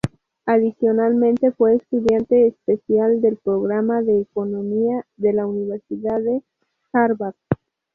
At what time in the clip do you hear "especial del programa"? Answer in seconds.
2.47-4.01